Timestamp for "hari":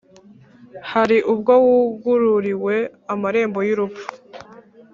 0.91-1.17